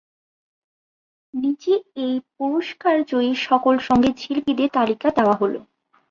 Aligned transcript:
নিচে 1.33 1.73
এই 2.03 2.15
পুরস্কার 2.35 2.95
জয়ী 3.09 3.31
সকল 3.47 3.73
সঙ্গীতশিল্পীদের 3.87 4.69
তালিকা 4.77 5.07
দেওয়া 5.17 5.35
হলঃ 5.35 5.61